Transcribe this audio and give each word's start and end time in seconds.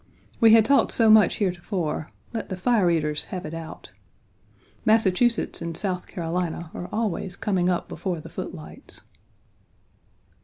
We 0.39 0.53
had 0.53 0.65
talked 0.65 0.91
so 0.93 1.11
much 1.11 1.37
heretofore. 1.37 2.09
Let 2.33 2.49
the 2.49 2.57
fire 2.57 2.89
eaters 2.89 3.25
have 3.25 3.45
it 3.45 3.53
out. 3.53 3.91
Massachusetts 4.83 5.61
and 5.61 5.77
South 5.77 6.07
Carolina 6.07 6.71
are 6.73 6.89
always 6.91 7.35
coming 7.35 7.69
up 7.69 7.87
before 7.87 8.19
the 8.19 8.27
footlights. 8.27 9.01